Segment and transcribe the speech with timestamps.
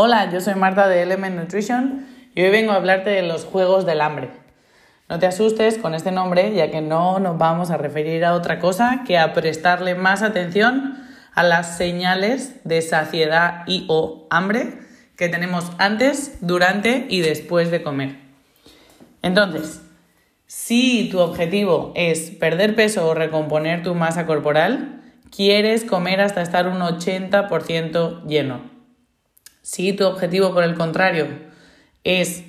[0.00, 3.84] Hola, yo soy Marta de Element Nutrition y hoy vengo a hablarte de los juegos
[3.84, 4.30] del hambre.
[5.08, 8.60] No te asustes con este nombre, ya que no nos vamos a referir a otra
[8.60, 10.96] cosa que a prestarle más atención
[11.34, 14.78] a las señales de saciedad y o hambre
[15.16, 18.18] que tenemos antes, durante y después de comer.
[19.22, 19.82] Entonces,
[20.46, 25.02] si tu objetivo es perder peso o recomponer tu masa corporal,
[25.34, 28.77] quieres comer hasta estar un 80% lleno.
[29.68, 31.26] Si tu objetivo, por el contrario,
[32.02, 32.42] es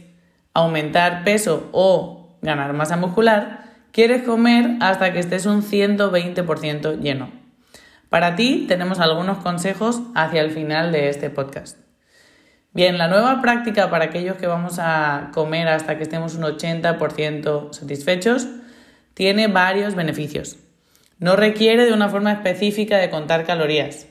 [0.54, 7.30] aumentar peso o ganar masa muscular, quieres comer hasta que estés un 120% lleno.
[8.08, 11.78] Para ti tenemos algunos consejos hacia el final de este podcast.
[12.72, 17.74] Bien, la nueva práctica para aquellos que vamos a comer hasta que estemos un 80%
[17.74, 18.48] satisfechos
[19.14, 20.56] tiene varios beneficios.
[21.18, 24.08] No requiere de una forma específica de contar calorías.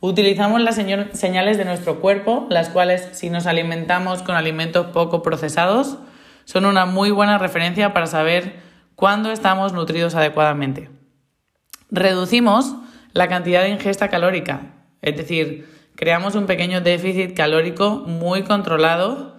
[0.00, 5.98] Utilizamos las señales de nuestro cuerpo, las cuales si nos alimentamos con alimentos poco procesados,
[6.44, 8.56] son una muy buena referencia para saber
[8.96, 10.90] cuándo estamos nutridos adecuadamente.
[11.90, 12.74] Reducimos
[13.12, 19.36] la cantidad de ingesta calórica, es decir, creamos un pequeño déficit calórico muy controlado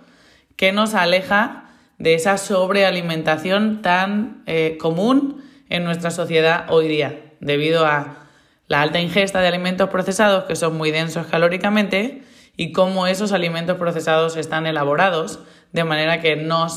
[0.55, 1.65] que nos aleja
[1.97, 8.24] de esa sobrealimentación tan eh, común en nuestra sociedad hoy día, debido a
[8.67, 12.23] la alta ingesta de alimentos procesados que son muy densos calóricamente
[12.57, 15.39] y cómo esos alimentos procesados están elaborados
[15.71, 16.67] de manera que no,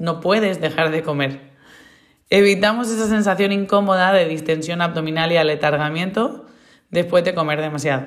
[0.00, 1.48] no puedes dejar de comer.
[2.30, 6.46] Evitamos esa sensación incómoda de distensión abdominal y aletargamiento
[6.90, 8.06] después de comer demasiado.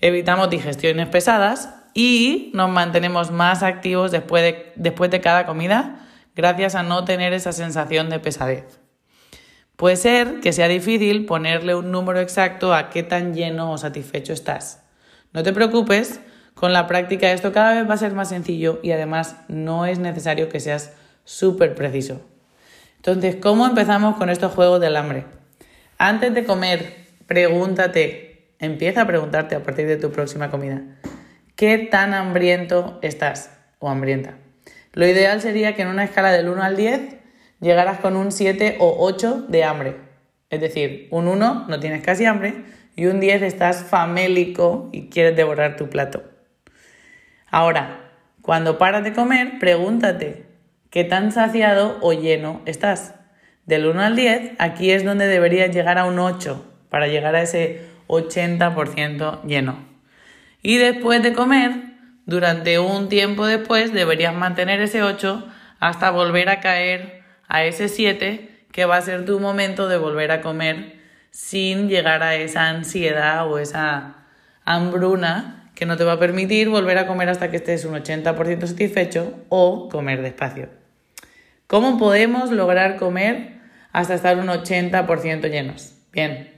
[0.00, 6.74] Evitamos digestiones pesadas y nos mantenemos más activos después de, después de cada comida gracias
[6.74, 8.83] a no tener esa sensación de pesadez.
[9.76, 14.32] Puede ser que sea difícil ponerle un número exacto a qué tan lleno o satisfecho
[14.32, 14.82] estás.
[15.32, 16.20] No te preocupes,
[16.54, 19.98] con la práctica esto cada vez va a ser más sencillo y además no es
[19.98, 20.92] necesario que seas
[21.24, 22.20] súper preciso.
[22.96, 25.24] Entonces, ¿cómo empezamos con estos juegos del hambre?
[25.98, 30.82] Antes de comer, pregúntate, empieza a preguntarte a partir de tu próxima comida,
[31.56, 34.36] ¿qué tan hambriento estás o hambrienta?
[34.92, 37.23] Lo ideal sería que en una escala del 1 al 10
[37.64, 39.96] llegarás con un 7 o 8 de hambre.
[40.50, 42.62] Es decir, un 1 no tienes casi hambre
[42.94, 46.22] y un 10 estás famélico y quieres devorar tu plato.
[47.50, 50.44] Ahora, cuando paras de comer, pregúntate,
[50.90, 53.14] ¿qué tan saciado o lleno estás?
[53.64, 57.42] Del 1 al 10, aquí es donde deberías llegar a un 8 para llegar a
[57.42, 59.78] ese 80% lleno.
[60.62, 61.72] Y después de comer,
[62.26, 65.48] durante un tiempo después, deberías mantener ese 8
[65.80, 67.13] hasta volver a caer
[67.48, 70.96] a ese 7 que va a ser tu momento de volver a comer
[71.30, 74.26] sin llegar a esa ansiedad o esa
[74.64, 78.66] hambruna que no te va a permitir volver a comer hasta que estés un 80%
[78.66, 80.68] satisfecho o comer despacio.
[81.66, 83.60] ¿Cómo podemos lograr comer
[83.92, 85.94] hasta estar un 80% llenos?
[86.12, 86.52] Bien,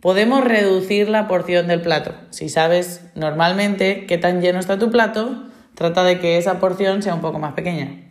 [0.00, 2.14] podemos reducir la porción del plato.
[2.30, 7.14] Si sabes normalmente qué tan lleno está tu plato, trata de que esa porción sea
[7.14, 8.03] un poco más pequeña.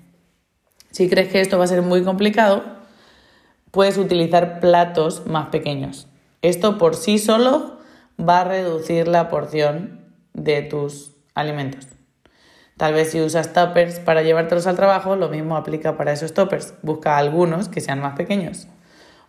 [0.93, 2.63] Si crees que esto va a ser muy complicado,
[3.71, 6.07] puedes utilizar platos más pequeños.
[6.43, 7.79] Esto por sí solo
[8.19, 10.01] va a reducir la porción
[10.35, 11.87] de tus alimentos.
[12.77, 16.75] Tal vez si usas toppers para llevártelos al trabajo, lo mismo aplica para esos toppers.
[16.83, 18.67] Busca algunos que sean más pequeños.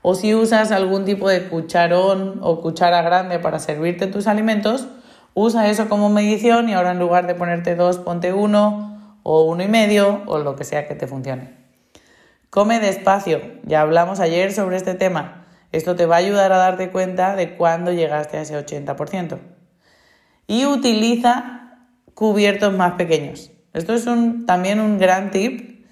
[0.02, 4.86] O si usas algún tipo de cucharón o cuchara grande para servirte tus alimentos,
[5.32, 8.93] usa eso como medición y ahora en lugar de ponerte dos, ponte uno
[9.24, 11.56] o uno y medio o lo que sea que te funcione.
[12.50, 15.46] Come despacio, ya hablamos ayer sobre este tema.
[15.72, 19.38] Esto te va a ayudar a darte cuenta de cuándo llegaste a ese 80%.
[20.46, 21.80] Y utiliza
[22.14, 23.50] cubiertos más pequeños.
[23.72, 25.84] Esto es un, también un gran tip.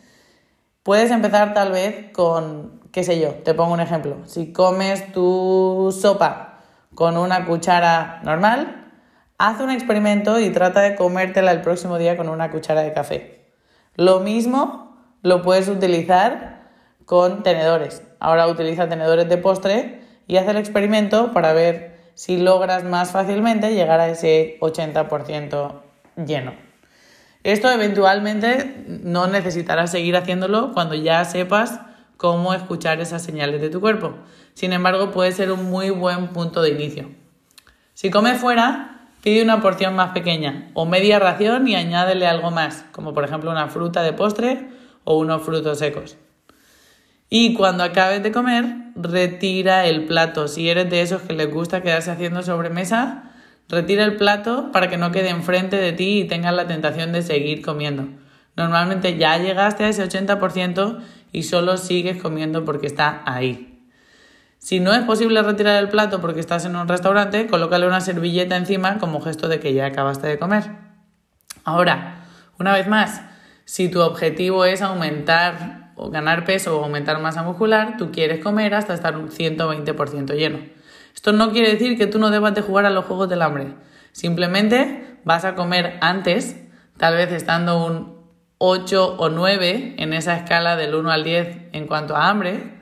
[0.85, 4.19] Puedes empezar tal vez con, qué sé yo, te pongo un ejemplo.
[4.27, 6.61] Si comes tu sopa
[6.95, 8.82] con una cuchara normal,
[9.45, 13.41] Haz un experimento y trata de comértela el próximo día con una cuchara de café.
[13.97, 16.71] Lo mismo lo puedes utilizar
[17.07, 18.05] con tenedores.
[18.21, 23.75] Ahora utiliza tenedores de postre y haz el experimento para ver si logras más fácilmente
[23.75, 25.73] llegar a ese 80%
[26.25, 26.55] lleno.
[27.43, 31.81] Esto eventualmente no necesitarás seguir haciéndolo cuando ya sepas
[32.17, 34.15] cómo escuchar esas señales de tu cuerpo.
[34.55, 37.11] Sin embargo, puede ser un muy buen punto de inicio.
[37.95, 38.92] Si comes fuera,
[39.23, 43.51] Pide una porción más pequeña o media ración y añádele algo más, como por ejemplo
[43.51, 44.69] una fruta de postre
[45.05, 46.17] o unos frutos secos.
[47.31, 50.49] Y cuando acabes de comer, retira el plato.
[50.49, 53.33] Si eres de esos que les gusta quedarse haciendo sobremesa,
[53.73, 57.23] Retira el plato para que no quede enfrente de ti y tengas la tentación de
[57.23, 58.07] seguir comiendo.
[58.55, 60.99] Normalmente ya llegaste a ese 80%
[61.33, 63.72] y solo sigues comiendo porque está ahí.
[64.63, 68.57] Si no es posible retirar el plato porque estás en un restaurante, colócale una servilleta
[68.57, 70.71] encima como gesto de que ya acabaste de comer.
[71.65, 72.27] Ahora,
[72.61, 73.23] una vez más,
[73.65, 78.77] si tu objetivo es aumentar o ganar peso o aumentar masa muscular, tú quieres comer
[78.77, 80.61] hasta estar un 120% lleno.
[81.13, 83.75] Esto no quiere decir que tú no debas de jugar a los juegos del hambre.
[84.13, 86.57] Simplemente vas a comer antes,
[86.99, 88.17] tal vez estando un
[88.59, 92.81] 8 o 9 en esa escala del 1 al 10 en cuanto a hambre,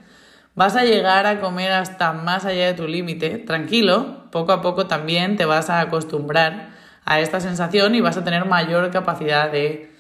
[0.55, 3.39] vas a llegar a comer hasta más allá de tu límite.
[3.39, 6.71] Tranquilo, poco a poco también te vas a acostumbrar
[7.05, 9.93] a esta sensación y vas a tener mayor capacidad de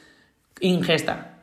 [0.61, 1.39] ingesta.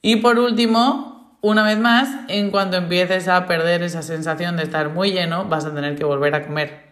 [0.00, 4.90] Y por último, una vez más, en cuanto empieces a perder esa sensación de estar
[4.90, 6.88] muy lleno, vas a tener que volver a comer.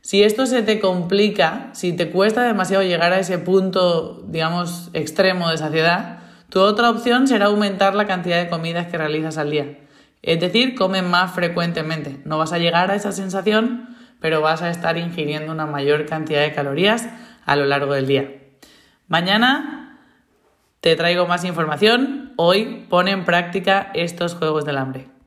[0.00, 5.48] Si esto se te complica, si te cuesta demasiado llegar a ese punto, digamos, extremo
[5.48, 6.18] de saciedad,
[6.50, 9.78] tu otra opción será aumentar la cantidad de comidas que realizas al día.
[10.26, 12.18] Es decir, come más frecuentemente.
[12.24, 16.40] No vas a llegar a esa sensación, pero vas a estar ingiriendo una mayor cantidad
[16.40, 17.06] de calorías
[17.44, 18.30] a lo largo del día.
[19.06, 19.98] Mañana
[20.80, 22.32] te traigo más información.
[22.36, 25.13] Hoy pone en práctica estos juegos del hambre.